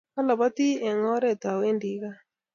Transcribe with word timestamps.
Alabati 0.19 0.67
eng 0.87 1.03
oret 1.15 1.41
awendi 1.51 1.91
gaa 2.01 2.19